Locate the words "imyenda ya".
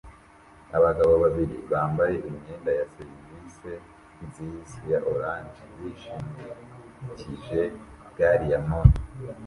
2.29-2.85